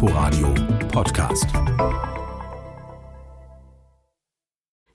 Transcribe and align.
Inforadio 0.00 0.54
Podcast. 0.92 1.48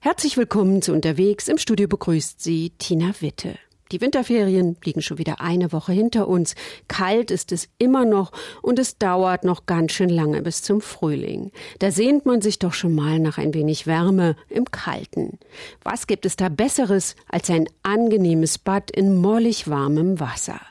Herzlich 0.00 0.38
willkommen 0.38 0.80
zu 0.80 0.94
Unterwegs. 0.94 1.48
Im 1.48 1.58
Studio 1.58 1.88
begrüßt 1.88 2.42
Sie 2.42 2.70
Tina 2.78 3.12
Witte. 3.20 3.58
Die 3.92 4.00
Winterferien 4.00 4.78
liegen 4.82 5.02
schon 5.02 5.18
wieder 5.18 5.42
eine 5.42 5.72
Woche 5.72 5.92
hinter 5.92 6.26
uns. 6.26 6.54
Kalt 6.88 7.30
ist 7.30 7.52
es 7.52 7.68
immer 7.76 8.06
noch 8.06 8.32
und 8.62 8.78
es 8.78 8.96
dauert 8.96 9.44
noch 9.44 9.66
ganz 9.66 9.92
schön 9.92 10.08
lange 10.08 10.40
bis 10.40 10.62
zum 10.62 10.80
Frühling. 10.80 11.52
Da 11.80 11.90
sehnt 11.90 12.24
man 12.24 12.40
sich 12.40 12.58
doch 12.58 12.72
schon 12.72 12.94
mal 12.94 13.18
nach 13.18 13.36
ein 13.36 13.52
wenig 13.52 13.86
Wärme 13.86 14.36
im 14.48 14.70
Kalten. 14.70 15.38
Was 15.82 16.06
gibt 16.06 16.24
es 16.24 16.36
da 16.36 16.48
Besseres 16.48 17.14
als 17.28 17.50
ein 17.50 17.66
angenehmes 17.82 18.56
Bad 18.56 18.90
in 18.90 19.18
mollig 19.18 19.68
warmem 19.68 20.18
Wasser? 20.18 20.62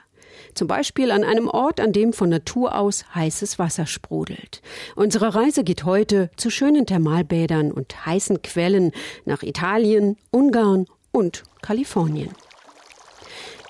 Zum 0.53 0.67
Beispiel 0.67 1.11
an 1.11 1.23
einem 1.23 1.47
Ort, 1.47 1.79
an 1.79 1.91
dem 1.91 2.13
von 2.13 2.29
Natur 2.29 2.75
aus 2.77 3.05
heißes 3.15 3.59
Wasser 3.59 3.85
sprudelt. 3.85 4.61
Unsere 4.95 5.33
Reise 5.35 5.63
geht 5.63 5.83
heute 5.83 6.29
zu 6.37 6.49
schönen 6.49 6.85
Thermalbädern 6.85 7.71
und 7.71 8.05
heißen 8.05 8.41
Quellen 8.41 8.91
nach 9.25 9.43
Italien, 9.43 10.17
Ungarn 10.31 10.85
und 11.11 11.43
Kalifornien. 11.61 12.31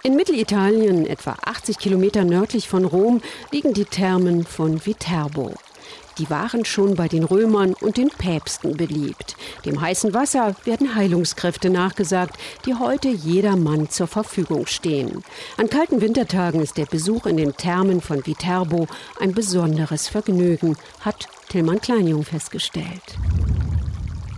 In 0.06 0.16
Mittelitalien, 0.16 1.06
etwa 1.06 1.38
80 1.46 1.80
Kilometer 1.80 2.26
nördlich 2.26 2.68
von 2.68 2.84
Rom, 2.84 3.22
liegen 3.52 3.74
die 3.74 3.86
Thermen 3.86 4.44
von 4.44 4.86
Viterbo. 4.86 5.54
Die 6.18 6.30
waren 6.30 6.66
schon 6.66 6.96
bei 6.96 7.08
den 7.08 7.24
Römern 7.24 7.74
und 7.74 7.98
den 7.98 8.10
Päpsten 8.10 8.78
beliebt. 8.78 9.36
Dem 9.66 9.82
heißen 9.82 10.14
Wasser 10.14 10.56
werden 10.64 10.96
Heilungskräfte 10.96 11.70
nachgesagt, 11.70 12.38
die 12.66 12.76
heute 12.76 13.10
jedermann 13.10 13.90
zur 13.90 14.08
Verfügung 14.08 14.68
stehen. 14.68 15.24
An 15.58 15.70
kalten 15.70 16.02
Wintertagen 16.02 16.62
ist 16.62 16.78
der 16.78 16.86
Besuch 16.86 17.26
in 17.26 17.38
den 17.38 17.56
Thermen 17.56 18.02
von 18.02 18.26
Viterbo 18.26 18.88
ein 19.20 19.34
besonderes 19.34 20.08
Vergnügen, 20.08 20.78
hat 21.00 21.28
Tillmann 21.50 21.82
Kleinjung 21.82 22.24
festgestellt. 22.24 23.18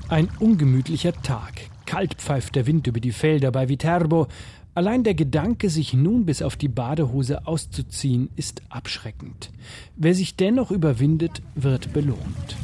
Ein 0.08 0.30
ungemütlicher 0.40 1.14
Tag. 1.24 1.54
Kalt 1.86 2.16
pfeift 2.16 2.56
der 2.56 2.68
Wind 2.68 2.88
über 2.88 3.00
die 3.00 3.12
Felder 3.12 3.52
bei 3.52 3.70
Viterbo. 3.70 4.28
Allein 4.76 5.06
der 5.06 5.14
Gedanke, 5.14 5.70
sich 5.70 5.94
nun 5.94 6.26
bis 6.26 6.42
auf 6.42 6.58
die 6.58 6.68
Badehose 6.68 7.48
auszuziehen, 7.48 8.30
ist 8.36 8.62
abschreckend. 8.68 9.50
Wer 9.96 10.14
sich 10.14 10.36
dennoch 10.36 10.70
überwindet, 10.70 11.42
wird 11.56 11.94
belohnt. 11.94 12.58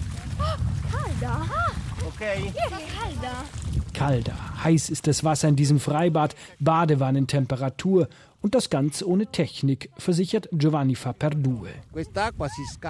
Okay. 2.06 2.52
Kalder, 4.02 4.64
heiß 4.64 4.90
ist 4.90 5.06
das 5.06 5.24
Wasser 5.24 5.48
in 5.48 5.56
diesem 5.56 5.80
Freibad, 5.80 6.36
Badewannentemperatur 6.60 8.08
und 8.42 8.56
das 8.56 8.72
Ganze 8.72 9.08
ohne 9.08 9.28
Technik, 9.28 9.92
versichert 9.96 10.50
Giovanni 10.52 10.96
Faperdue. 10.96 11.68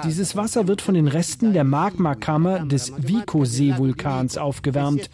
Dieses 0.05 0.37
Wasser 0.37 0.69
wird 0.69 0.81
von 0.81 0.93
den 0.93 1.09
Resten 1.09 1.51
der 1.51 1.65
Magmakammer 1.65 2.65
des 2.65 2.93
Vico-Seevulkans 2.95 4.37
aufgewärmt, 4.37 5.09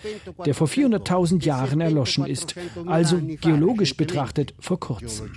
der 0.46 0.54
vor 0.54 0.68
400.000 0.68 1.44
Jahren 1.44 1.82
erloschen 1.82 2.28
ist, 2.28 2.54
also 2.86 3.20
geologisch 3.42 3.98
betrachtet 3.98 4.54
vor 4.60 4.80
kurzem. 4.80 5.32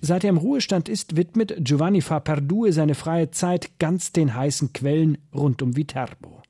Seit 0.00 0.24
er 0.24 0.30
im 0.30 0.38
Ruhestand 0.38 0.88
ist, 0.88 1.14
widmet 1.14 1.54
Giovanni 1.60 2.00
Faperdue 2.00 2.72
seine 2.72 2.96
freie 2.96 3.30
Zeit 3.30 3.78
ganz 3.78 4.10
den 4.10 4.34
heißen 4.34 4.72
Quellen 4.72 5.16
rund 5.32 5.62
um 5.62 5.76
Viterbo. 5.76 6.42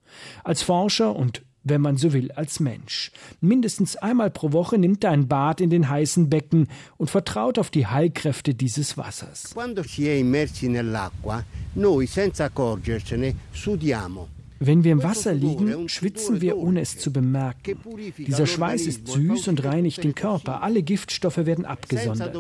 Als 0.43 0.63
Forscher 0.63 1.15
und 1.15 1.43
wenn 1.65 1.81
man 1.81 1.97
so 1.97 2.13
will, 2.13 2.31
als 2.33 2.61
Mensch. 2.61 3.11
Mindestens 3.41 3.97
einmal 3.97 4.31
pro 4.31 4.53
Woche 4.53 4.79
nimmt 4.79 5.03
er 5.05 5.11
ein 5.11 5.27
Bad 5.27 5.61
in 5.61 5.71
den 5.71 5.89
heißen 5.89 6.29
Becken 6.29 6.69
und 6.97 7.11
vertraut 7.11 7.59
auf 7.59 7.71
die 7.71 7.87
Heilkräfte 7.87 8.55
dieses 8.55 8.97
Wassers. 8.97 9.51
Quando 9.53 9.83
si 9.83 10.07
è 10.07 10.13
immersi 10.13 10.69
nell'acqua, 10.69 11.43
noi 11.75 12.07
senza 12.07 12.45
accorgercene 12.45 13.35
sudiamo. 13.53 14.34
Wenn 14.61 14.85
wir 14.85 14.93
im 14.93 15.03
Wasser 15.03 15.35
liegen, 15.35 15.89
schwitzen 15.89 16.41
wir, 16.41 16.57
ohne 16.57 16.81
es 16.81 16.99
zu 16.99 17.13
bemerken. 17.13 17.79
Dieser 18.19 18.47
Schweiß 18.47 18.87
ist 18.87 19.09
süß 19.09 19.49
und 19.49 19.65
reinigt 19.65 20.05
den 20.05 20.15
Körper. 20.15 20.63
Alle 20.63 20.83
Giftstoffe 20.83 21.39
werden 21.39 21.65
abgesondert. 21.65 22.37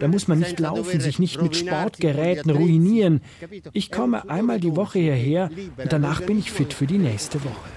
Da 0.00 0.08
muss 0.08 0.28
man 0.28 0.38
nicht 0.38 0.58
laufen, 0.60 1.00
sich 1.00 1.18
nicht 1.18 1.42
mit 1.42 1.56
Sportgeräten 1.56 2.50
ruinieren. 2.50 3.20
Ich 3.72 3.90
komme 3.90 4.28
einmal 4.30 4.60
die 4.60 4.74
Woche 4.76 4.98
hierher 4.98 5.50
und 5.76 5.92
danach 5.92 6.22
bin 6.22 6.38
ich 6.38 6.50
fit 6.50 6.72
für 6.72 6.86
die 6.86 6.98
nächste 6.98 7.40
Woche. 7.44 7.68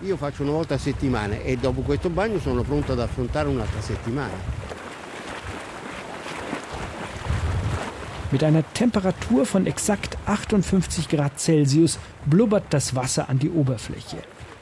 Mit 8.32 8.46
einer 8.46 8.64
Temperatur 8.74 9.46
von 9.46 9.68
exakt 9.68 10.18
58 10.26 11.10
Grad 11.10 11.40
Celsius 11.40 12.00
blubbert 12.26 12.64
das 12.70 12.96
Wasser 12.96 13.28
an 13.28 13.40
die 13.40 13.50
Oberfläche. 13.50 14.18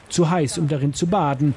Zu 0.08 0.28
heiß, 0.28 0.58
um 0.58 0.66
darin 0.66 0.92
zu 0.92 1.06
baden. 1.06 1.54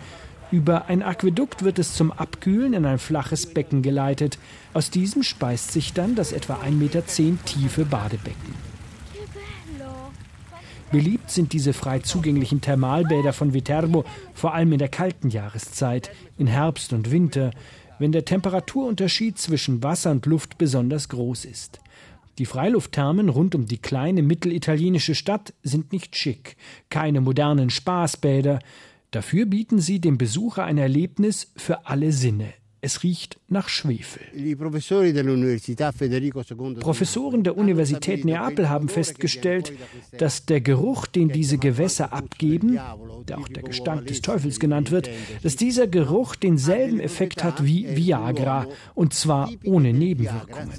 Über 0.51 0.85
ein 0.85 1.01
Aquädukt 1.01 1.63
wird 1.63 1.79
es 1.79 1.95
zum 1.95 2.11
Abkühlen 2.11 2.73
in 2.73 2.85
ein 2.85 2.99
flaches 2.99 3.47
Becken 3.47 3.81
geleitet. 3.81 4.37
Aus 4.75 4.91
diesem 4.91 5.23
speist 5.23 5.71
sich 5.71 5.93
dann 5.93 6.13
das 6.13 6.31
etwa 6.31 6.57
1,10 6.57 6.71
Meter 6.73 7.03
tiefe 7.45 7.85
Badebecken. 7.85 8.53
Beliebt 10.91 11.31
sind 11.31 11.53
diese 11.53 11.73
frei 11.73 11.99
zugänglichen 11.99 12.61
Thermalbäder 12.61 13.33
von 13.33 13.55
Viterbo 13.55 14.05
vor 14.35 14.53
allem 14.53 14.73
in 14.73 14.77
der 14.77 14.89
kalten 14.89 15.29
Jahreszeit, 15.29 16.11
in 16.37 16.45
Herbst 16.45 16.93
und 16.93 17.09
Winter, 17.09 17.49
wenn 17.99 18.11
der 18.11 18.25
Temperaturunterschied 18.25 19.37
zwischen 19.37 19.83
Wasser 19.83 20.11
und 20.11 20.25
Luft 20.25 20.57
besonders 20.57 21.09
groß 21.09 21.45
ist. 21.45 21.79
Die 22.39 22.45
Freiluftthermen 22.45 23.29
rund 23.29 23.53
um 23.53 23.67
die 23.67 23.77
kleine 23.77 24.23
mittelitalienische 24.23 25.13
Stadt 25.13 25.53
sind 25.61 25.91
nicht 25.91 26.15
schick, 26.15 26.57
keine 26.89 27.21
modernen 27.21 27.69
Spaßbäder, 27.69 28.59
dafür 29.11 29.45
bieten 29.45 29.79
sie 29.79 29.99
dem 29.99 30.17
Besucher 30.17 30.63
ein 30.63 30.79
Erlebnis 30.79 31.51
für 31.55 31.85
alle 31.85 32.11
Sinne. 32.11 32.53
Es 32.85 33.01
riecht 33.01 33.39
nach 33.47 33.69
Schwefel. 33.69 34.21
Professoren 36.81 37.43
der 37.45 37.57
Universität 37.57 38.25
Neapel 38.25 38.67
haben 38.67 38.89
festgestellt, 38.89 39.71
dass 40.17 40.45
der 40.45 40.59
Geruch, 40.59 41.07
den 41.07 41.29
diese 41.29 41.57
Gewässer 41.57 42.11
abgeben, 42.11 42.77
der 43.29 43.37
auch 43.37 43.47
der 43.47 43.63
Gestank 43.63 44.07
des 44.07 44.19
Teufels 44.21 44.59
genannt 44.59 44.91
wird, 44.91 45.09
dass 45.43 45.55
dieser 45.55 45.87
Geruch 45.87 46.35
denselben 46.35 46.99
Effekt 46.99 47.41
hat 47.45 47.63
wie 47.63 47.87
Viagra, 47.95 48.67
und 48.95 49.13
zwar 49.13 49.49
ohne 49.63 49.93
Nebenwirkungen. 49.93 50.69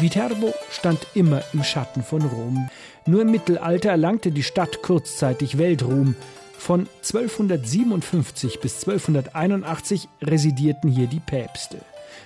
Viterbo 0.00 0.54
stand 0.70 1.04
immer 1.14 1.42
im 1.52 1.64
Schatten 1.64 2.04
von 2.04 2.22
Rom. 2.22 2.70
Nur 3.06 3.22
im 3.22 3.32
Mittelalter 3.32 3.90
erlangte 3.90 4.30
die 4.30 4.44
Stadt 4.44 4.80
kurzzeitig 4.80 5.58
Weltruhm. 5.58 6.14
Von 6.56 6.88
1257 6.98 8.60
bis 8.60 8.86
1281 8.86 10.08
residierten 10.22 10.88
hier 10.88 11.08
die 11.08 11.18
Päpste, 11.18 11.78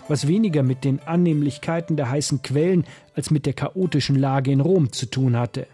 was 0.07 0.29
weniger 0.29 0.63
mit 0.63 0.85
den 0.85 1.01
Annehmlichkeiten 1.01 1.97
der 1.97 2.11
heißen 2.11 2.43
Quellen 2.43 2.85
als 3.15 3.31
mit 3.31 3.47
der 3.47 3.55
chaotischen 3.55 4.17
Lage 4.17 4.53
in 4.53 4.61
Rom 4.61 4.93
zu 4.93 5.07
tun 5.07 5.39
hatte. 5.39 5.67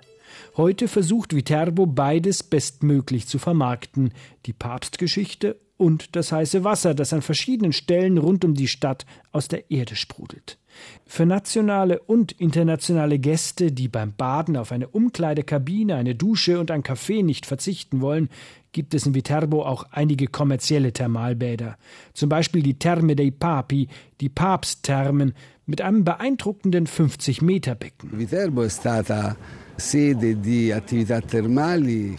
Heute 0.57 0.87
versucht 0.87 1.35
Viterbo 1.35 1.87
beides 1.87 2.45
bestmöglich 2.45 3.27
zu 3.27 3.41
vermarkten, 3.41 4.13
die 4.47 4.53
Papstgeschichte 4.53 5.57
und 5.79 6.17
das 6.17 6.33
heiße 6.33 6.65
Wasser, 6.65 6.95
das 6.95 7.13
an 7.15 7.23
verschiedenen 7.23 7.73
Stellen 7.73 8.19
rund 8.19 8.45
um 8.45 8.55
die 8.55 8.69
Stadt 8.69 9.07
aus 9.33 9.49
der 9.49 9.71
Erde 9.71 9.97
sprudelt. 9.97 10.59
Für 11.07 11.25
nationale 11.25 12.01
und 12.01 12.33
internationale 12.33 13.19
Gäste, 13.19 13.73
die 13.73 13.89
beim 13.89 14.13
Baden 14.13 14.57
auf 14.57 14.73
eine 14.73 14.89
Umkleidekabine, 14.89 15.95
eine 15.95 16.15
Dusche 16.15 16.61
und 16.61 16.71
ein 16.71 16.83
Café 16.83 17.25
nicht 17.25 17.47
verzichten 17.47 18.01
wollen, 18.01 18.29
gibt 18.73 18.93
es 18.93 19.07
in 19.07 19.15
Viterbo 19.15 19.65
auch 19.65 19.85
einige 19.91 20.27
kommerzielle 20.27 20.93
Thermalbäder. 20.93 21.79
Zum 22.13 22.29
Beispiel 22.29 22.63
die 22.63 22.79
Terme 22.79 23.17
dei 23.17 23.31
Papi, 23.31 23.89
die 24.21 24.29
Papstthermen, 24.29 25.33
mit 25.65 25.81
einem 25.81 26.05
beeindruckenden 26.05 26.87
50-Meter-Becken. 26.87 28.19
Viterbo 28.19 28.63
è 28.63 28.71
stata 28.71 29.37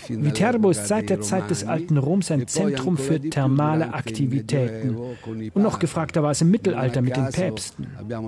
Viterbo 0.07 0.69
ist 0.69 0.87
seit 0.87 1.09
der 1.09 1.19
Zeit 1.19 1.49
des 1.49 1.65
alten 1.65 1.97
Roms 1.97 2.31
ein 2.31 2.47
Zentrum 2.47 2.97
für 2.97 3.19
thermale 3.19 3.93
Aktivitäten. 3.93 4.95
Und 5.53 5.61
noch 5.61 5.79
gefragter 5.79 6.23
war 6.23 6.31
es 6.31 6.41
im 6.41 6.51
Mittelalter 6.51 7.01
mit 7.01 7.17
den 7.17 7.27
Päpsten. 7.29 7.87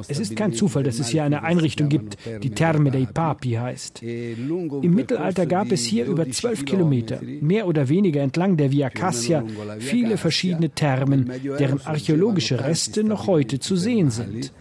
Es 0.10 0.20
ist 0.20 0.36
kein 0.36 0.52
Zufall, 0.52 0.84
dass 0.84 1.00
es 1.00 1.08
hier 1.08 1.24
eine 1.24 1.44
Einrichtung 1.44 1.88
gibt, 1.88 2.18
die 2.44 2.50
Terme 2.50 2.92
dei 2.92 3.06
Papi 3.06 3.52
heißt. 3.52 4.04
Im 4.04 4.94
Mittelalter 4.94 5.46
gab 5.46 5.72
es 5.72 5.86
hier 5.86 6.06
über 6.06 6.30
zwölf 6.30 6.66
Kilometer, 6.66 7.22
mehr 7.40 7.68
oder 7.68 7.88
weniger 7.88 8.22
entlang 8.22 8.58
der 8.58 8.72
Via 8.72 8.90
Cassia, 8.90 9.46
viele 9.80 10.18
verschiedene 10.18 10.70
Thermen, 10.72 11.32
deren 11.58 11.80
archäologische 11.86 12.60
Reste 12.60 13.06
noch 13.06 13.28
heute 13.28 13.60
zu 13.60 13.78
sehen 13.78 14.12
sind 14.12 14.52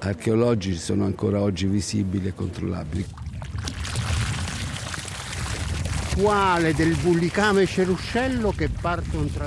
archeologici 0.00 0.78
sono 0.78 1.04
ancora 1.04 1.40
oggi 1.40 1.66
visibili 1.66 2.28
e 2.28 2.34
controllabili. 2.34 3.06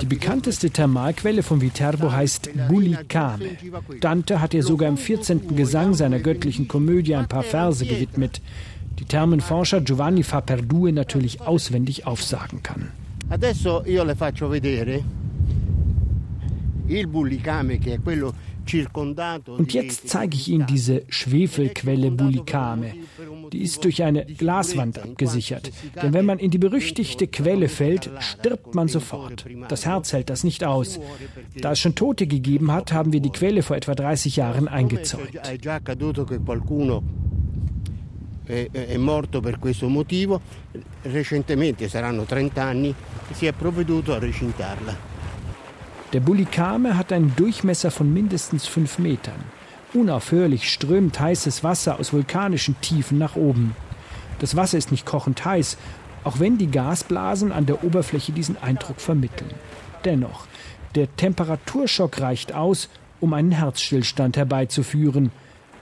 Die 0.00 0.06
bekannteste 0.06 0.70
Thermalquelle 0.70 1.42
von 1.42 1.60
Viterbo 1.60 2.10
heißt 2.10 2.50
Bulicame. 2.68 3.56
Dante 4.00 4.40
hat 4.40 4.54
ihr 4.54 4.62
sogar 4.62 4.88
im 4.88 4.96
14. 4.96 5.54
Gesang 5.54 5.94
seiner 5.94 6.18
göttlichen 6.18 6.66
Komödie 6.66 7.14
ein 7.14 7.28
paar 7.28 7.44
Verse 7.44 7.84
gewidmet, 7.84 8.40
die 8.98 9.04
Thermenforscher 9.04 9.82
Giovanni 9.82 10.22
Faperdue 10.24 10.90
natürlich 10.92 11.42
auswendig 11.42 12.06
aufsagen 12.06 12.62
kann. 12.62 12.90
Adesso 13.28 13.84
io 13.86 14.02
le 14.02 14.14
faccio 14.16 14.48
vedere 14.48 15.04
il 16.86 17.06
Bulicame, 17.06 17.78
che 17.78 17.94
è 17.94 18.00
quello 18.00 18.34
und 19.46 19.72
jetzt 19.72 20.08
zeige 20.08 20.36
ich 20.36 20.48
Ihnen 20.48 20.66
diese 20.66 21.02
Schwefelquelle 21.08 22.10
Bulicame. 22.10 22.94
Die 23.52 23.62
ist 23.62 23.84
durch 23.84 24.02
eine 24.02 24.24
Glaswand 24.24 24.98
abgesichert. 24.98 25.70
Denn 26.02 26.12
wenn 26.12 26.24
man 26.24 26.38
in 26.38 26.50
die 26.50 26.58
berüchtigte 26.58 27.26
Quelle 27.26 27.68
fällt, 27.68 28.10
stirbt 28.20 28.74
man 28.74 28.88
sofort. 28.88 29.44
Das 29.68 29.86
Herz 29.86 30.12
hält 30.12 30.30
das 30.30 30.44
nicht 30.44 30.64
aus. 30.64 30.98
Da 31.60 31.72
es 31.72 31.78
schon 31.78 31.94
Tote 31.94 32.26
gegeben 32.26 32.72
hat, 32.72 32.92
haben 32.92 33.12
wir 33.12 33.20
die 33.20 33.30
Quelle 33.30 33.62
vor 33.62 33.76
etwa 33.76 33.94
30 33.94 34.36
Jahren 34.36 34.68
eingezäunt. 34.68 35.30
è 38.46 38.96
morto 38.98 39.40
per 39.40 39.58
questo 39.58 39.88
motivo. 39.88 40.40
Recentemente, 41.02 41.88
saranno 41.88 42.24
30 42.24 42.62
anni, 42.62 42.94
si 43.32 43.46
è 43.46 43.52
provveduto 43.52 44.12
a 44.12 44.18
recintarla. 44.18 45.13
Der 46.14 46.20
Bulikame 46.20 46.96
hat 46.96 47.12
einen 47.12 47.34
Durchmesser 47.34 47.90
von 47.90 48.14
mindestens 48.14 48.68
fünf 48.68 49.00
Metern. 49.00 49.42
Unaufhörlich 49.94 50.70
strömt 50.70 51.18
heißes 51.18 51.64
Wasser 51.64 51.98
aus 51.98 52.12
vulkanischen 52.12 52.80
Tiefen 52.80 53.18
nach 53.18 53.34
oben. 53.34 53.74
Das 54.38 54.54
Wasser 54.54 54.78
ist 54.78 54.92
nicht 54.92 55.06
kochend 55.06 55.44
heiß, 55.44 55.76
auch 56.22 56.38
wenn 56.38 56.56
die 56.56 56.70
Gasblasen 56.70 57.50
an 57.50 57.66
der 57.66 57.82
Oberfläche 57.82 58.30
diesen 58.30 58.56
Eindruck 58.62 59.00
vermitteln. 59.00 59.50
Dennoch, 60.04 60.46
der 60.94 61.14
Temperaturschock 61.16 62.20
reicht 62.20 62.52
aus, 62.52 62.90
um 63.18 63.32
einen 63.34 63.50
Herzstillstand 63.50 64.36
herbeizuführen. 64.36 65.32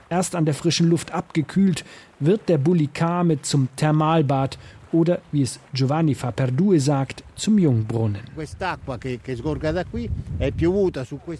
Erst 0.09 0.33
an 0.35 0.45
der 0.45 0.55
frischen 0.55 0.89
Luft 0.89 1.11
abgekühlt, 1.11 1.85
wird 2.19 2.49
der 2.49 2.57
Bulikame 2.57 3.43
zum 3.43 3.67
Thermalbad 3.75 4.57
oder, 4.93 5.19
wie 5.31 5.41
es 5.41 5.59
Giovanni 5.73 6.15
Faperdue 6.15 6.79
sagt, 6.79 7.23
zum 7.35 7.57
Jungbrunnen. 7.57 8.21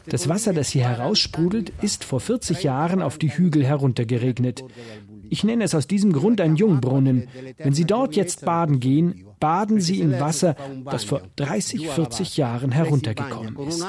Das 0.07 0.29
Wasser, 0.29 0.53
das 0.53 0.69
hier 0.69 0.83
heraussprudelt, 0.83 1.71
ist 1.81 2.03
vor 2.03 2.19
40 2.19 2.63
Jahren 2.63 3.01
auf 3.01 3.17
die 3.17 3.29
Hügel 3.29 3.65
heruntergeregnet. 3.65 4.63
Ich 5.29 5.43
nenne 5.43 5.63
es 5.63 5.73
aus 5.73 5.87
diesem 5.87 6.13
Grund 6.13 6.41
ein 6.41 6.55
Jungbrunnen. 6.55 7.27
Wenn 7.57 7.73
Sie 7.73 7.85
dort 7.85 8.15
jetzt 8.15 8.45
baden 8.45 8.79
gehen, 8.79 9.25
baden 9.39 9.81
Sie 9.81 9.99
in 9.99 10.19
Wasser, 10.19 10.55
das 10.85 11.03
vor 11.03 11.21
30, 11.35 11.89
40 11.89 12.37
Jahren 12.37 12.71
heruntergekommen 12.71 13.57
ist. 13.67 13.83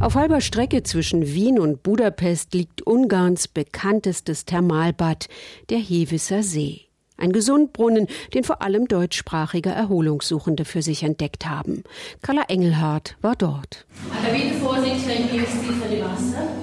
Auf 0.00 0.14
halber 0.14 0.40
Strecke 0.40 0.82
zwischen 0.82 1.26
Wien 1.26 1.58
und 1.58 1.82
Budapest 1.82 2.54
liegt 2.54 2.86
Ungarns 2.86 3.48
bekanntestes 3.48 4.46
Thermalbad, 4.46 5.28
der 5.68 5.78
Hewisser 5.78 6.42
See. 6.42 6.86
Ein 7.18 7.32
Gesundbrunnen, 7.32 8.06
den 8.32 8.42
vor 8.42 8.62
allem 8.62 8.88
deutschsprachige 8.88 9.68
Erholungssuchende 9.68 10.64
für 10.64 10.80
sich 10.80 11.02
entdeckt 11.02 11.46
haben. 11.46 11.84
Carla 12.22 12.44
Engelhardt 12.48 13.18
war 13.20 13.36
dort. 13.36 13.84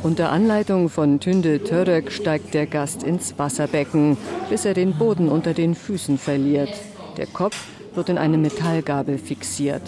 Unter 0.02 0.32
Anleitung 0.32 0.90
von 0.90 1.20
Tünde 1.20 1.64
Török 1.64 2.12
steigt 2.12 2.56
der 2.56 2.66
Gast 2.66 3.04
ins 3.04 3.38
Wasserbecken, 3.38 4.18
bis 4.50 4.66
er 4.66 4.74
den 4.74 4.98
Boden 4.98 5.30
unter 5.30 5.54
den 5.54 5.76
Füßen 5.76 6.18
verliert. 6.18 6.74
Der 7.18 7.28
Kopf 7.28 7.68
wird 7.94 8.10
in 8.10 8.18
eine 8.18 8.40
Metallgabel 8.40 9.20
fixiert. 9.20 9.84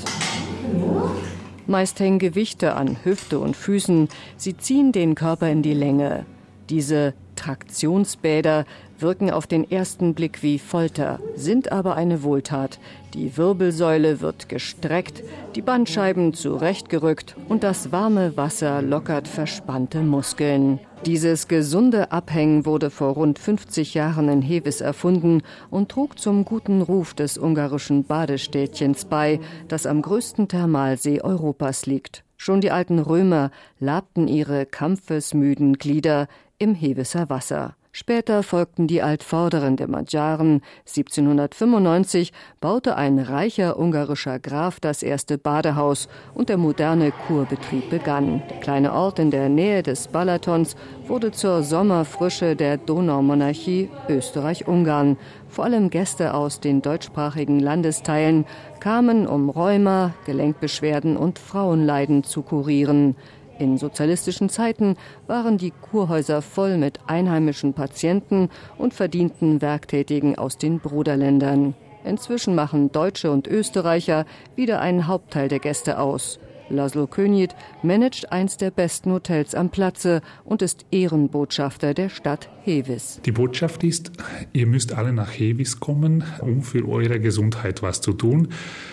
Meist 1.69 2.00
hängen 2.00 2.18
Gewichte 2.18 2.74
an 2.74 2.98
Hüfte 3.04 3.38
und 3.38 3.56
Füßen. 3.56 4.10
Sie 4.38 4.57
ziehen 4.57 4.92
den 4.92 5.13
Körper 5.13 5.51
in 5.51 5.62
die 5.62 5.75
Länge. 5.75 6.25
Diese 6.68 7.13
Traktionsbäder 7.36 8.66
wirken 9.01 9.31
auf 9.31 9.48
den 9.48 9.69
ersten 9.69 10.13
Blick 10.13 10.44
wie 10.44 10.60
Folter, 10.60 11.19
sind 11.36 11.72
aber 11.72 11.96
eine 11.96 12.24
Wohltat. 12.24 12.80
Die 13.13 13.38
Wirbelsäule 13.38 14.22
wird 14.22 14.50
gestreckt, 14.50 15.24
die 15.56 15.62
Bandscheiben 15.62 16.34
zurechtgerückt 16.34 17.36
und 17.48 17.63
das 17.63 17.92
warme 17.92 18.38
Wasser 18.38 18.81
lockert 18.81 19.28
verspannte 19.28 20.01
Muskeln. 20.01 20.80
Dieses 21.06 21.48
gesunde 21.48 22.12
Abhängen 22.12 22.66
wurde 22.66 22.90
vor 22.90 23.13
rund 23.13 23.40
50 23.40 23.94
Jahren 23.94 24.28
in 24.28 24.42
Heves 24.42 24.81
erfunden 24.81 25.44
und 25.69 25.90
trug 25.90 26.19
zum 26.19 26.44
guten 26.44 26.81
Ruf 26.81 27.13
des 27.13 27.38
ungarischen 27.38 28.04
Badestädtchens 28.04 29.06
bei, 29.06 29.40
das 29.69 29.86
am 29.86 30.02
größten 30.02 30.50
Thermalsee 30.50 31.22
Europas 31.22 31.86
liegt. 31.86 32.25
Schon 32.36 32.62
die 32.62 32.72
alten 32.72 33.00
Römer 33.00 33.52
labten 33.80 34.28
ihre 34.28 34.66
kampfesmüden 34.66 35.78
Glieder 35.78 36.28
im 36.57 36.75
Heveser 36.75 37.30
Wasser. 37.30 37.75
Später 38.00 38.44
folgten 38.44 38.88
die 38.88 39.01
Altvorderen 39.01 39.75
der 39.75 39.90
Magyaren. 39.90 40.62
1795 40.88 42.31
baute 42.62 42.96
ein 42.96 43.19
reicher 43.19 43.78
ungarischer 43.78 44.40
Graf 44.40 44.80
das 44.80 45.04
erste 45.04 45.38
Badehaus 45.38 46.07
und 46.34 46.48
der 46.48 46.56
moderne 46.56 47.12
Kurbetrieb 47.12 47.90
begann. 47.90 48.42
Der 48.50 48.62
kleine 48.62 48.94
Ort 48.94 49.19
in 49.19 49.31
der 49.31 49.50
Nähe 49.50 49.84
des 49.84 50.07
Balatons 50.07 50.78
wurde 51.07 51.34
zur 51.34 51.62
Sommerfrische 51.62 52.56
der 52.56 52.78
Donaumonarchie 52.78 53.90
Österreich-Ungarn. 54.07 55.18
Vor 55.50 55.66
allem 55.66 55.90
Gäste 55.90 56.36
aus 56.36 56.62
den 56.62 56.81
deutschsprachigen 56.81 57.60
Landesteilen 57.60 58.45
kamen, 58.80 59.28
um 59.28 59.50
Rheuma, 59.50 60.13
Gelenkbeschwerden 60.25 61.18
und 61.18 61.38
Frauenleiden 61.38 62.24
zu 62.24 62.44
kurieren. 62.44 63.18
In 63.59 63.77
sozialistischen 63.77 64.47
Zeiten 64.47 64.95
waren 65.27 65.57
die 65.57 65.71
Kurhäuser 65.71 66.41
voll 66.41 66.77
mit 66.77 67.01
einheimischen 67.07 67.73
Patienten 67.73 68.50
und 68.77 68.94
verdienten 68.94 69.61
Werktätigen 69.61 70.38
aus 70.38 70.57
den 70.57 70.79
Bruderländern. 70.79 71.75
Inzwischen 72.06 72.56
machen 72.56 72.94
Deutsche 72.94 73.29
und 73.29 73.47
Österreicher 73.47 74.25
wieder 74.56 74.79
einen 74.79 75.07
Hauptteil 75.07 75.50
der 75.50 75.59
Gäste 75.59 76.00
aus. 76.00 76.39
Laszlo 76.69 77.07
König 77.07 77.51
managt 77.83 78.31
eins 78.31 78.57
der 78.57 78.71
besten 78.71 79.12
Hotels 79.12 79.56
am 79.56 79.69
Platze 79.69 80.21
und 80.44 80.62
ist 80.62 80.86
Ehrenbotschafter 80.92 81.94
der 81.94 82.10
Stadt 82.10 82.50
Hevis. 82.63 83.19
Die 83.25 83.31
Botschaft 83.31 83.83
ist, 83.83 84.12
ihr 84.54 84.68
müsst 84.68 84.94
alle 84.94 85.13
nach 85.13 85.31
Hevis 85.31 85.80
kommen, 85.80 86.24
um 86.42 86.62
für 86.62 86.88
eure 86.88 87.19
Gesundheit 87.19 87.81
was 87.81 88.01
zu 88.01 88.13
tun. 88.13 88.50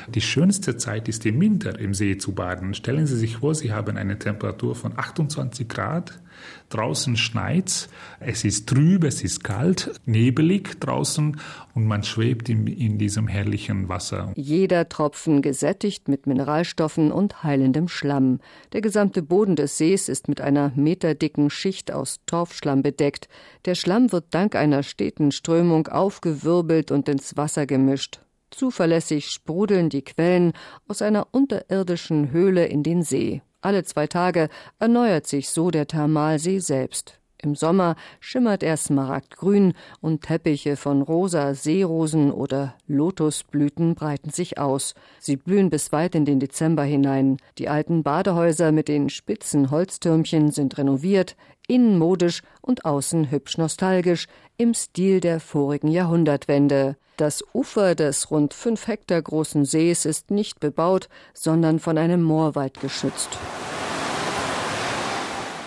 Die 0.09 0.21
schönste 0.21 0.77
Zeit 0.77 1.09
ist 1.09 1.27
im 1.27 1.41
Winter 1.41 1.79
im 1.79 1.95
See 1.95 2.17
zu 2.17 2.33
baden. 2.33 2.75
Stellen 2.75 3.07
Sie 3.07 3.17
sich 3.17 3.39
vor, 3.39 3.55
Sie 3.55 3.73
haben 3.73 3.97
eine 3.97 4.19
Temperatur 4.19 4.75
von 4.75 4.93
28 4.97 5.69
Grad 5.69 6.21
Draußen 6.69 7.17
schneit's, 7.17 7.89
es 8.19 8.45
ist 8.45 8.69
trüb, 8.69 9.05
es 9.05 9.23
ist 9.23 9.45
kalt, 9.45 9.93
nebelig 10.05 10.81
draußen 10.81 11.41
und 11.75 11.87
man 11.87 12.03
schwebt 12.03 12.49
in, 12.49 12.67
in 12.67 12.99
diesem 12.99 13.29
herrlichen 13.29 13.89
Wasser. 13.89 14.33
Jeder 14.35 14.89
Tropfen 14.89 15.43
gesättigt 15.43 16.09
mit 16.09 16.27
Mineralstoffen 16.27 17.13
und 17.13 17.43
heilendem 17.43 17.89
Schlamm. 17.89 18.41
Der 18.73 18.81
gesamte 18.81 19.23
Boden 19.23 19.57
des 19.57 19.79
Sees 19.79 20.09
ist 20.09 20.29
mit 20.29 20.41
einer 20.41 20.73
meterdicken 20.75 21.51
Schicht 21.51 21.93
aus 21.93 22.21
Torfschlamm 22.27 22.83
bedeckt. 22.83 23.29
Der 23.65 23.75
Schlamm 23.75 24.11
wird 24.13 24.27
dank 24.31 24.57
einer 24.57 24.83
steten 24.83 25.31
Strömung 25.31 25.87
aufgewirbelt 25.89 26.91
und 26.91 27.09
ins 27.09 27.37
Wasser 27.37 27.67
gemischt. 27.67 28.21
Zuverlässig 28.51 29.27
sprudeln 29.27 29.91
die 29.91 30.03
Quellen 30.03 30.53
aus 30.89 31.03
einer 31.03 31.29
unterirdischen 31.33 32.31
Höhle 32.31 32.67
in 32.67 32.83
den 32.83 33.03
See. 33.03 33.43
Alle 33.67 33.83
zwei 33.83 34.07
Tage 34.07 34.49
erneuert 34.79 35.27
sich 35.27 35.51
so 35.51 35.73
der 35.73 35.89
Thermalsee 35.89 36.61
selbst. 36.61 37.19
Im 37.43 37.57
Sommer 37.57 37.97
schimmert 38.21 38.63
er 38.63 38.77
smaragdgrün 38.77 39.73
und 40.01 40.23
Teppiche 40.23 40.77
von 40.77 41.03
rosa 41.03 41.53
Seerosen 41.53 42.31
oder 42.31 42.77
Lotusblüten 42.87 43.97
breiten 43.97 44.31
sich 44.31 44.59
aus. 44.59 44.95
Sie 45.19 45.37
blühen 45.37 45.69
bis 45.69 45.91
weit 45.91 46.15
in 46.15 46.25
den 46.25 46.39
Dezember 46.39 46.85
hinein. 46.85 47.39
Die 47.59 47.69
alten 47.69 48.05
Badehäuser 48.05 48.71
mit 48.71 48.87
den 48.87 49.09
spitzen 49.09 49.73
Holztürmchen 49.73 50.53
sind 50.53 50.79
renoviert, 50.79 51.35
innen 51.67 51.99
modisch 51.99 52.43
und 52.61 52.85
außen 52.85 53.31
hübsch 53.31 53.59
nostalgisch 53.59 54.27
im 54.57 54.75
Stil 54.75 55.21
der 55.21 55.41
vorigen 55.41 55.89
Jahrhundertwende. 55.89 56.97
Das 57.17 57.43
Ufer 57.55 57.95
des 57.95 58.31
rund 58.31 58.53
fünf 58.53 58.87
Hektar 58.87 59.23
großen 59.23 59.65
Sees 59.65 60.05
ist 60.05 60.31
nicht 60.31 60.61
bebaut, 60.61 61.09
sondern 61.33 61.79
von 61.79 61.97
einem 61.97 62.23
Moorwald 62.23 62.81
geschützt. 62.81 63.31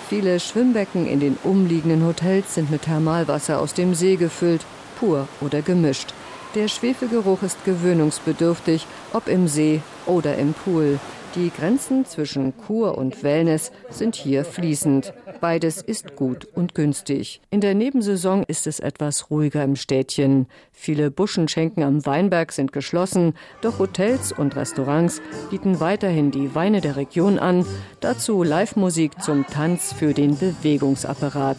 Viele 0.10 0.40
Schwimmbecken 0.40 1.06
in 1.06 1.20
den 1.20 1.38
umliegenden 1.44 2.06
Hotels 2.06 2.56
sind 2.56 2.72
mit 2.72 2.84
Thermalwasser 2.84 3.60
aus 3.60 3.74
dem 3.74 3.94
See 3.94 4.16
gefüllt, 4.16 4.66
pur 5.00 5.28
oder 5.40 5.62
gemischt. 5.62 6.14
Der 6.56 6.68
Schwefelgeruch 6.68 7.44
ist 7.44 7.64
gewöhnungsbedürftig, 7.64 8.88
ob 9.14 9.28
im 9.28 9.48
See 9.48 9.82
oder 10.08 10.36
im 10.36 10.54
Pool. 10.54 11.00
Die 11.36 11.52
Grenzen 11.56 12.06
zwischen 12.06 12.58
Kur 12.58 12.98
und 12.98 13.24
Wellness 13.24 13.72
sind 13.90 14.16
hier 14.16 14.44
fließend. 14.44 15.14
Beides 15.40 15.82
ist 15.82 16.16
gut 16.16 16.48
und 16.56 16.74
günstig. 16.74 17.40
In 17.52 17.62
der 17.62 17.76
Nebensaison 17.76 18.44
ist 18.48 18.66
es 18.66 18.80
etwas 18.80 19.30
ruhiger 19.30 19.64
im 19.64 19.76
Städtchen. 19.76 20.48
Viele 20.72 21.12
Buschenschenken 21.12 21.84
am 21.84 22.04
Weinberg 22.06 22.52
sind 22.52 22.74
geschlossen, 22.74 23.36
doch 23.62 23.78
Hotels 23.78 24.32
und 24.32 24.56
Restaurants 24.56 25.22
bieten 25.52 25.80
weiterhin 25.80 26.32
die 26.32 26.56
Weine 26.56 26.82
der 26.82 26.96
Region 26.96 27.38
an. 27.38 27.64
Dazu 28.00 28.42
Live-Musik 28.42 29.22
zum 29.22 29.46
Tanz 29.46 29.94
für 29.94 30.16
den 30.16 30.36
Bewegungsapparat. 30.36 31.58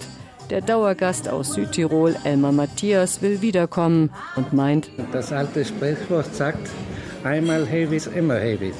Der 0.50 0.62
Dauergast 0.62 1.28
aus 1.28 1.54
Südtirol, 1.54 2.16
Elmar 2.24 2.50
Matthias, 2.50 3.22
will 3.22 3.40
wiederkommen 3.40 4.10
und 4.34 4.52
meint, 4.52 4.90
das 5.12 5.32
alte 5.32 5.64
Sprichwort 5.64 6.34
sagt, 6.34 6.68
einmal 7.22 7.64
Hevis, 7.66 8.08
immer 8.08 8.34
Hevis. 8.34 8.74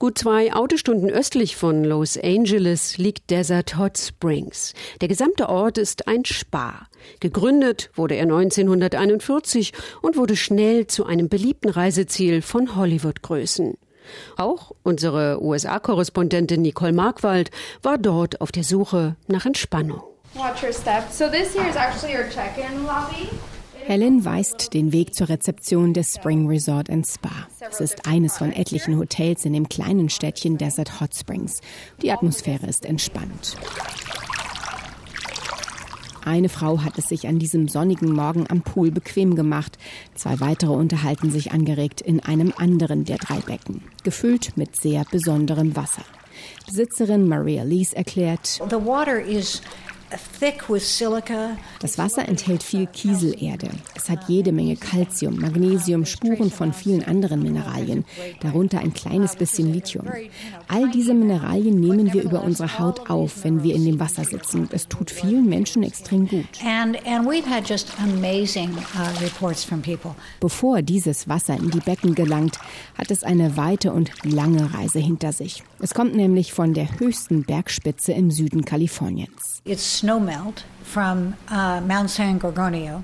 Gut 0.00 0.16
zwei 0.16 0.54
Autostunden 0.54 1.10
östlich 1.10 1.56
von 1.56 1.84
Los 1.84 2.16
Angeles 2.16 2.96
liegt 2.96 3.28
Desert 3.28 3.76
Hot 3.76 3.98
Springs. 3.98 4.72
Der 5.02 5.08
gesamte 5.08 5.50
Ort 5.50 5.76
ist 5.76 6.08
ein 6.08 6.24
Spa. 6.24 6.86
Gegründet 7.20 7.90
wurde 7.96 8.14
er 8.14 8.22
1941 8.22 9.74
und 10.00 10.16
wurde 10.16 10.36
schnell 10.36 10.86
zu 10.86 11.04
einem 11.04 11.28
beliebten 11.28 11.68
Reiseziel 11.68 12.40
von 12.40 12.76
Hollywood-Größen. 12.76 13.76
Auch 14.38 14.72
unsere 14.84 15.44
USA-Korrespondentin 15.44 16.62
Nicole 16.62 16.94
Markwald 16.94 17.50
war 17.82 17.98
dort 17.98 18.40
auf 18.40 18.52
der 18.52 18.64
Suche 18.64 19.16
nach 19.26 19.44
Entspannung. 19.44 20.00
Watch 20.32 20.62
your 20.62 20.72
step. 20.72 21.12
So 21.12 21.26
this 21.28 21.52
here 21.52 21.68
is 21.68 21.76
actually 21.76 22.16
your 22.16 22.26
check-in 22.30 22.86
lobby. 22.86 23.28
Helen 23.84 24.24
weist 24.24 24.74
den 24.74 24.92
Weg 24.92 25.14
zur 25.14 25.28
Rezeption 25.28 25.94
des 25.94 26.14
Spring 26.14 26.46
Resort 26.46 26.88
Spa. 27.06 27.30
Es 27.70 27.80
ist 27.80 28.06
eines 28.06 28.38
von 28.38 28.52
etlichen 28.52 28.98
Hotels 28.98 29.44
in 29.44 29.52
dem 29.52 29.68
kleinen 29.68 30.08
Städtchen 30.08 30.58
Desert 30.58 31.00
Hot 31.00 31.14
Springs. 31.14 31.60
Die 32.02 32.12
Atmosphäre 32.12 32.66
ist 32.66 32.84
entspannt. 32.84 33.56
Eine 36.24 36.48
Frau 36.48 36.82
hat 36.82 36.98
es 36.98 37.08
sich 37.08 37.26
an 37.26 37.38
diesem 37.38 37.68
sonnigen 37.68 38.12
Morgen 38.12 38.46
am 38.48 38.62
Pool 38.62 38.90
bequem 38.90 39.34
gemacht. 39.34 39.78
Zwei 40.14 40.38
weitere 40.40 40.72
unterhalten 40.72 41.30
sich 41.30 41.52
angeregt 41.52 42.00
in 42.00 42.20
einem 42.20 42.52
anderen 42.56 43.04
der 43.04 43.16
drei 43.16 43.38
Becken, 43.38 43.82
gefüllt 44.04 44.56
mit 44.56 44.76
sehr 44.76 45.04
besonderem 45.10 45.74
Wasser. 45.76 46.04
Besitzerin 46.66 47.26
Maria 47.26 47.62
Lees 47.62 47.92
erklärt, 47.92 48.60
The 48.68 48.76
water 48.76 49.20
is 49.20 49.62
das 51.80 51.98
Wasser 51.98 52.28
enthält 52.28 52.62
viel 52.62 52.86
Kieselerde. 52.86 53.70
Es 53.94 54.08
hat 54.08 54.28
jede 54.28 54.52
Menge 54.52 54.76
Calcium, 54.76 55.38
Magnesium, 55.38 56.04
Spuren 56.04 56.50
von 56.50 56.72
vielen 56.72 57.04
anderen 57.04 57.42
Mineralien, 57.42 58.04
darunter 58.40 58.80
ein 58.80 58.92
kleines 58.92 59.36
bisschen 59.36 59.72
Lithium. 59.72 60.06
All 60.68 60.90
diese 60.90 61.14
Mineralien 61.14 61.78
nehmen 61.78 62.12
wir 62.12 62.22
über 62.22 62.42
unsere 62.42 62.78
Haut 62.78 63.10
auf, 63.10 63.44
wenn 63.44 63.62
wir 63.62 63.74
in 63.74 63.84
dem 63.84 64.00
Wasser 64.00 64.24
sitzen. 64.24 64.68
Es 64.72 64.88
tut 64.88 65.10
vielen 65.10 65.48
Menschen 65.48 65.82
extrem 65.82 66.26
gut. 66.26 66.46
Uh, 66.62 66.92
Bevor 70.40 70.82
dieses 70.82 71.28
Wasser 71.28 71.56
in 71.56 71.70
die 71.70 71.80
Becken 71.80 72.14
gelangt, 72.14 72.58
hat 72.96 73.10
es 73.10 73.22
eine 73.22 73.56
weite 73.56 73.92
und 73.92 74.10
lange 74.24 74.74
Reise 74.74 74.98
hinter 74.98 75.32
sich. 75.32 75.62
Es 75.78 75.94
kommt 75.94 76.14
nämlich 76.14 76.52
von 76.52 76.74
der 76.74 76.98
höchsten 76.98 77.44
Bergspitze 77.44 78.12
im 78.12 78.30
Süden 78.30 78.64
Kaliforniens. 78.64 79.62
It's 79.64 79.99
snowmelt 80.00 80.64
uh. 80.96 81.32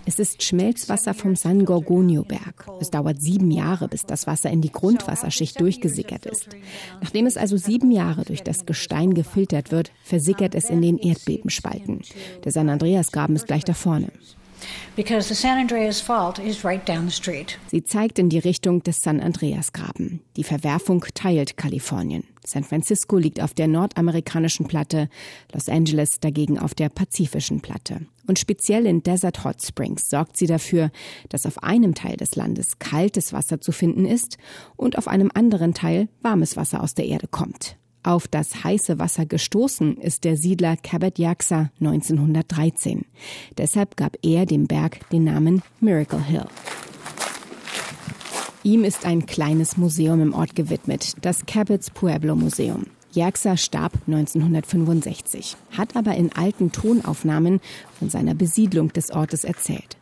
Es 0.06 0.18
ist 0.18 0.42
Schmelzwasser 0.42 1.12
vom 1.12 1.36
San 1.36 1.64
Gorgonio 1.66 2.24
Berg. 2.24 2.66
Es 2.80 2.90
dauert 2.90 3.20
sieben 3.20 3.50
Jahre, 3.50 3.86
bis 3.86 4.06
das 4.06 4.26
Wasser 4.26 4.50
in 4.50 4.62
die 4.62 4.72
Grundwasserschicht 4.72 5.60
durchgesickert 5.60 6.24
ist. 6.24 6.48
Nachdem 7.02 7.26
es 7.26 7.36
also 7.36 7.58
sieben 7.58 7.90
Jahre 7.90 8.24
durch 8.24 8.42
das 8.42 8.64
Gestein 8.64 9.12
gefiltert 9.12 9.72
wird, 9.72 9.92
versickert 10.04 10.54
es 10.54 10.70
in 10.70 10.80
den 10.80 10.96
Erdbebenspalten. 10.96 12.00
Der 12.44 12.52
San 12.52 12.70
Andreas 12.70 13.12
Graben 13.12 13.36
ist 13.36 13.46
gleich 13.46 13.64
da 13.64 13.74
vorne. 13.74 14.08
Because 14.96 15.28
the 15.28 15.34
San 15.34 15.58
Andreas 15.58 16.00
Fault 16.00 16.38
is 16.38 16.64
right 16.64 16.86
down 16.88 17.06
the 17.06 17.14
street. 17.14 17.58
Sie 17.68 17.84
zeigt 17.84 18.18
in 18.18 18.28
die 18.28 18.38
Richtung 18.38 18.82
des 18.82 19.02
San 19.02 19.20
Andreas 19.20 19.72
Graben. 19.72 20.20
Die 20.36 20.44
Verwerfung 20.44 21.04
teilt 21.14 21.56
Kalifornien. 21.56 22.24
San 22.44 22.64
Francisco 22.64 23.18
liegt 23.18 23.40
auf 23.40 23.54
der 23.54 23.68
nordamerikanischen 23.68 24.66
Platte, 24.66 25.08
Los 25.52 25.68
Angeles 25.68 26.20
dagegen 26.20 26.58
auf 26.58 26.74
der 26.74 26.88
pazifischen 26.88 27.60
Platte. 27.60 28.06
Und 28.26 28.38
speziell 28.38 28.86
in 28.86 29.02
Desert 29.02 29.44
Hot 29.44 29.62
Springs 29.62 30.08
sorgt 30.08 30.36
sie 30.36 30.46
dafür, 30.46 30.90
dass 31.28 31.46
auf 31.46 31.62
einem 31.62 31.94
Teil 31.94 32.16
des 32.16 32.36
Landes 32.36 32.78
kaltes 32.78 33.32
Wasser 33.32 33.60
zu 33.60 33.72
finden 33.72 34.06
ist 34.06 34.38
und 34.76 34.98
auf 34.98 35.08
einem 35.08 35.30
anderen 35.34 35.74
Teil 35.74 36.08
warmes 36.22 36.56
Wasser 36.56 36.82
aus 36.82 36.94
der 36.94 37.06
Erde 37.06 37.28
kommt. 37.28 37.76
Auf 38.06 38.28
das 38.28 38.62
heiße 38.62 39.00
Wasser 39.00 39.26
gestoßen 39.26 39.96
ist 39.96 40.22
der 40.22 40.36
Siedler 40.36 40.76
Cabot 40.76 41.18
Yaksa 41.18 41.70
1913. 41.80 43.04
Deshalb 43.58 43.96
gab 43.96 44.16
er 44.22 44.46
dem 44.46 44.68
Berg 44.68 45.10
den 45.10 45.24
Namen 45.24 45.60
Miracle 45.80 46.22
Hill. 46.22 46.44
Ihm 48.62 48.84
ist 48.84 49.06
ein 49.06 49.26
kleines 49.26 49.76
Museum 49.76 50.20
im 50.20 50.34
Ort 50.34 50.54
gewidmet, 50.54 51.14
das 51.22 51.46
Cabot's 51.46 51.90
Pueblo 51.90 52.36
Museum. 52.36 52.84
Jerxa 53.10 53.56
starb 53.56 53.94
1965, 54.06 55.56
hat 55.76 55.96
aber 55.96 56.14
in 56.14 56.32
alten 56.32 56.70
Tonaufnahmen 56.70 57.60
von 57.98 58.08
seiner 58.08 58.36
Besiedlung 58.36 58.92
des 58.92 59.10
Ortes 59.10 59.42
erzählt. 59.42 59.96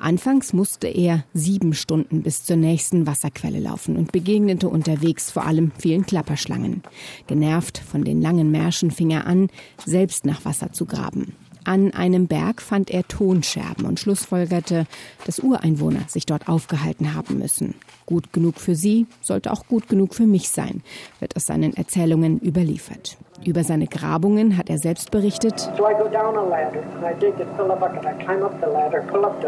Anfangs 0.00 0.54
musste 0.54 0.88
er 0.88 1.24
sieben 1.34 1.74
Stunden 1.74 2.22
bis 2.22 2.42
zur 2.44 2.56
nächsten 2.56 3.06
Wasserquelle 3.06 3.60
laufen 3.60 3.96
und 3.96 4.12
begegnete 4.12 4.68
unterwegs 4.68 5.30
vor 5.30 5.44
allem 5.44 5.72
vielen 5.78 6.06
Klapperschlangen. 6.06 6.82
Genervt 7.26 7.78
von 7.78 8.02
den 8.02 8.22
langen 8.22 8.50
Märschen 8.50 8.90
fing 8.90 9.10
er 9.10 9.26
an, 9.26 9.48
selbst 9.84 10.24
nach 10.24 10.44
Wasser 10.46 10.72
zu 10.72 10.86
graben. 10.86 11.34
An 11.64 11.92
einem 11.92 12.26
Berg 12.26 12.62
fand 12.62 12.90
er 12.90 13.06
Tonscherben 13.06 13.84
und 13.84 14.00
schlussfolgerte, 14.00 14.86
dass 15.26 15.40
Ureinwohner 15.40 16.00
sich 16.08 16.26
dort 16.26 16.48
aufgehalten 16.48 17.14
haben 17.14 17.38
müssen. 17.38 17.74
Gut 18.06 18.32
genug 18.32 18.56
für 18.56 18.74
sie 18.74 19.06
sollte 19.20 19.52
auch 19.52 19.66
gut 19.66 19.88
genug 19.88 20.14
für 20.14 20.26
mich 20.26 20.48
sein, 20.50 20.82
wird 21.20 21.36
aus 21.36 21.46
seinen 21.46 21.74
Erzählungen 21.74 22.40
überliefert. 22.40 23.16
Über 23.44 23.64
seine 23.64 23.86
Grabungen 23.86 24.58
hat 24.58 24.68
er 24.68 24.78
selbst 24.78 25.10
berichtet. 25.10 25.58
So 25.76 25.84
ladder 25.84 26.04
bucket. 26.04 26.82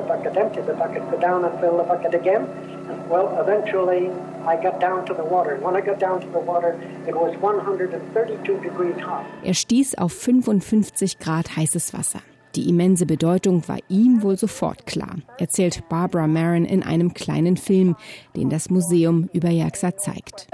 Bucket, 0.09 0.35
bucket, 1.95 2.72
well, 3.09 3.39
eventually 3.41 4.11
I 4.47 4.57
got 4.57 4.81
down 4.81 5.05
to 5.07 5.15
the 5.15 5.25
water. 5.25 5.57
When 5.61 5.77
I 5.77 5.81
got 5.81 5.99
down 5.99 6.21
to 6.21 6.27
the 6.29 6.39
water, 6.39 6.77
it 7.07 7.15
was 7.15 7.37
132 7.41 8.61
degrees 8.61 8.97
hot. 9.01 9.25
Er 9.45 9.55
stieß 9.55 9.97
auf 9.99 10.13
55 10.13 11.19
Grad 11.19 11.57
heißes 11.57 11.93
Wasser. 11.93 12.21
Die 12.55 12.69
immense 12.69 13.07
Bedeutung 13.07 13.67
war 13.67 13.79
ihm 13.89 14.23
wohl 14.23 14.37
sofort 14.37 14.85
klar, 14.85 15.17
erzählt 15.39 15.89
Barbara 15.89 16.27
Marin 16.27 16.67
in 16.67 16.83
einem 16.83 17.15
kleinen 17.15 17.57
Film, 17.57 17.97
den 18.37 18.51
das 18.51 18.69
Museum 18.69 19.31
über 19.33 19.49
Yerxa 19.49 19.97
zeigt. 19.97 20.49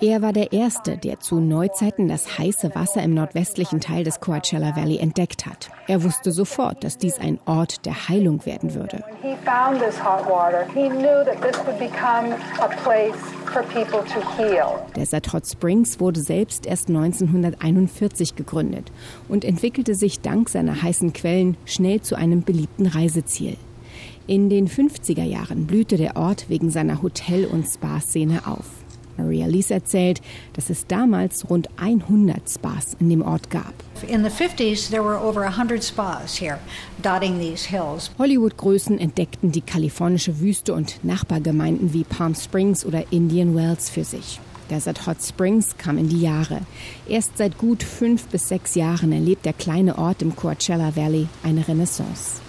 Er 0.00 0.22
war 0.22 0.32
der 0.32 0.52
Erste, 0.52 0.96
der 0.96 1.20
zu 1.20 1.38
Neuzeiten 1.38 2.08
das 2.08 2.38
heiße 2.38 2.74
Wasser 2.74 3.02
im 3.04 3.14
nordwestlichen 3.14 3.80
Teil 3.80 4.02
des 4.02 4.18
Coachella 4.18 4.74
Valley 4.74 4.98
entdeckt 4.98 5.46
hat. 5.46 5.70
Er 5.86 6.02
wusste 6.02 6.32
sofort, 6.32 6.82
dass 6.82 6.98
dies 6.98 7.18
ein 7.20 7.38
Ort 7.46 7.86
der 7.86 8.08
Heilung 8.08 8.44
werden 8.46 8.74
würde. 8.74 9.04
Desert 14.96 15.32
Hot 15.32 15.46
Springs 15.46 16.00
wurde 16.00 16.20
selbst 16.20 16.66
erst 16.66 16.88
1941 16.88 18.34
gegründet 18.34 18.71
und 19.28 19.44
entwickelte 19.44 19.94
sich 19.94 20.20
dank 20.20 20.48
seiner 20.48 20.82
heißen 20.82 21.12
Quellen 21.12 21.56
schnell 21.64 22.00
zu 22.00 22.16
einem 22.16 22.42
beliebten 22.42 22.86
Reiseziel. 22.86 23.56
In 24.26 24.48
den 24.48 24.68
50er 24.68 25.24
Jahren 25.24 25.66
blühte 25.66 25.96
der 25.96 26.16
Ort 26.16 26.46
wegen 26.48 26.70
seiner 26.70 27.02
Hotel- 27.02 27.46
und 27.46 27.66
Spa-Szene 27.66 28.46
auf. 28.46 28.66
Maria 29.16 29.46
Lees 29.46 29.70
erzählt, 29.70 30.20
dass 30.54 30.70
es 30.70 30.86
damals 30.86 31.48
rund 31.50 31.68
100 31.76 32.48
Spas 32.48 32.96
in 32.98 33.10
dem 33.10 33.22
Ort 33.22 33.50
gab. 33.50 33.74
Hollywood-Größen 38.18 38.98
entdeckten 38.98 39.52
die 39.52 39.60
kalifornische 39.60 40.40
Wüste 40.40 40.74
und 40.74 41.04
Nachbargemeinden 41.04 41.92
wie 41.92 42.04
Palm 42.04 42.34
Springs 42.34 42.84
oder 42.84 43.04
Indian 43.12 43.54
Wells 43.54 43.90
für 43.90 44.04
sich. 44.04 44.40
Desert 44.70 45.06
Hot 45.06 45.22
Springs 45.22 45.76
kam 45.76 45.98
in 45.98 46.08
die 46.08 46.20
Jahre. 46.20 46.60
Erst 47.08 47.38
seit 47.38 47.58
gut 47.58 47.82
fünf 47.82 48.26
bis 48.28 48.48
sechs 48.48 48.74
Jahren 48.74 49.12
erlebt 49.12 49.44
der 49.44 49.52
kleine 49.52 49.98
Ort 49.98 50.22
im 50.22 50.34
Coachella 50.36 50.96
Valley 50.96 51.28
eine 51.42 51.66
Renaissance. 51.66 52.40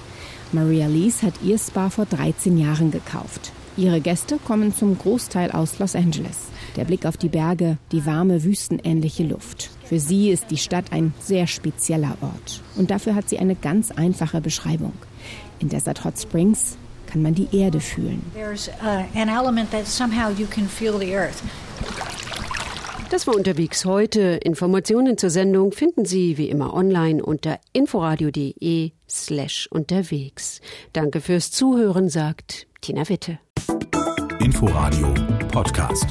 Maria 0.51 0.88
Lees 0.88 1.24
hat 1.24 1.34
ihr 1.43 1.58
Spa 1.58 1.89
vor 1.89 2.05
13 2.05 2.58
Jahren 2.58 2.91
gekauft. 2.91 3.51
Ihre 3.75 4.01
Gäste 4.01 4.38
kommen 4.38 4.74
zum 4.74 4.98
Großteil 4.98 5.51
aus 5.51 5.79
Los 5.79 5.96
Angeles. 5.96 6.38
Der 6.75 6.86
Blick 6.86 7.08
auf 7.08 7.17
die 7.17 7.29
Berge, 7.29 7.77
die 7.91 8.05
warme, 8.05 8.43
wüstenähnliche 8.43 9.24
Luft. 9.24 9.72
Für 9.84 10.00
sie 10.00 10.29
ist 10.29 10.51
die 10.51 10.58
Stadt 10.58 10.91
ein 10.91 11.13
sehr 11.20 11.48
spezieller 11.48 12.15
Ort. 12.22 12.62
Und 12.75 12.91
dafür 12.91 13.15
hat 13.15 13.29
sie 13.29 13.39
eine 13.39 13.55
ganz 13.55 13.89
einfache 13.89 14.41
Beschreibung. 14.41 14.93
In 15.60 15.70
Desert 15.70 16.03
Hot 16.05 16.20
Springs 16.20 16.77
kann 17.13 17.22
man 17.22 17.36
die 17.36 17.48
Erde 17.51 17.79
fühlen. 17.79 18.24
There's 18.34 18.70
uh, 18.82 19.05
an 19.15 19.29
element 19.29 19.70
that 19.72 19.86
somehow 19.86 20.29
you 20.36 20.48
can 20.48 20.67
feel 20.67 20.98
the 20.98 21.15
earth. 21.15 21.43
Das 23.12 23.27
war 23.27 23.36
unterwegs 23.36 23.86
heute. 23.86 24.39
Informationen 24.43 25.20
zur 25.20 25.29
Sendung 25.29 25.72
finden 25.72 26.05
Sie 26.05 26.39
wie 26.39 26.50
immer 26.50 26.74
online 26.74 27.24
unter 27.24 27.60
inforadio.de 27.72 28.91
slash 29.08 29.67
unterwegs. 29.70 30.60
Danke 30.93 31.22
fürs 31.22 31.51
Zuhören, 31.51 32.10
sagt 32.10 32.65
Tina 32.82 33.08
Witte. 33.08 33.38
Inforadio 34.39 35.13
Podcast. 35.51 36.08